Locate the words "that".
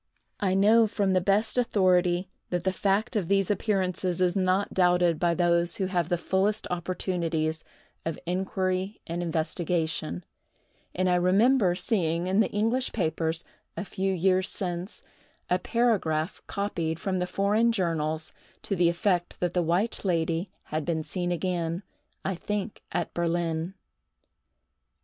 2.49-2.63, 19.39-19.53